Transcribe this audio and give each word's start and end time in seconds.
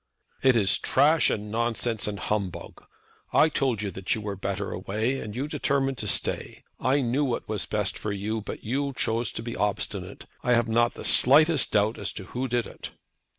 "It 0.41 0.55
is 0.55 0.79
trash 0.79 1.29
and 1.29 1.51
nonsense, 1.51 2.07
and 2.07 2.17
humbug. 2.19 2.83
I 3.33 3.49
told 3.49 3.83
you 3.83 3.91
that 3.91 4.15
you 4.15 4.21
were 4.21 4.35
better 4.35 4.71
away, 4.71 5.19
and 5.19 5.35
you 5.35 5.47
determined 5.47 5.99
to 5.99 6.07
stay. 6.07 6.63
I 6.79 7.01
knew 7.01 7.23
what 7.23 7.47
was 7.47 7.67
best 7.67 7.99
for 7.99 8.11
you, 8.11 8.41
but 8.41 8.63
you 8.63 8.93
chose 8.93 9.31
to 9.33 9.43
be 9.43 9.55
obstinate. 9.55 10.25
I 10.41 10.55
have 10.55 10.67
not 10.67 10.95
the 10.95 11.03
slightest 11.05 11.73
doubt 11.73 11.99
as 11.99 12.11
to 12.13 12.23
who 12.23 12.47
did 12.47 12.65
it." 12.65 12.89